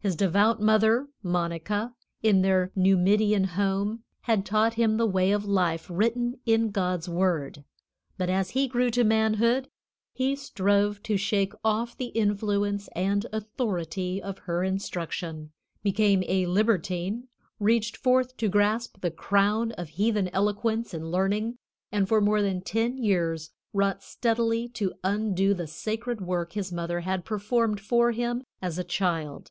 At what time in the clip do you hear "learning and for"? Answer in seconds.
21.10-22.20